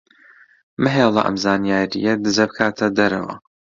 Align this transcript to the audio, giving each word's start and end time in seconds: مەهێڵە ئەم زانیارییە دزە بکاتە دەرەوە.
مەهێڵە 0.83 1.21
ئەم 1.25 1.35
زانیارییە 1.45 2.13
دزە 2.23 2.45
بکاتە 2.49 2.87
دەرەوە. 2.97 3.35